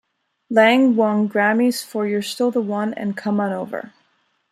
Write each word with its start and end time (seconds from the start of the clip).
Lange 0.49 0.95
won 0.95 1.29
Grammys 1.29 1.85
for 1.85 2.07
"You're 2.07 2.23
Still 2.23 2.49
the 2.49 2.59
One" 2.59 2.91
and 2.95 3.15
"Come 3.15 3.39
On 3.39 3.53
Over". 3.53 3.93